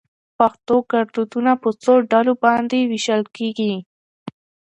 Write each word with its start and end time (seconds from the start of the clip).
پښتو 0.37 0.75
ګړدودونه 0.91 1.51
په 1.61 1.69
څو 1.83 1.93
ډلو 2.11 2.33
باندي 2.43 2.81
ويشل 2.91 3.21
کېږي؟ 3.35 3.73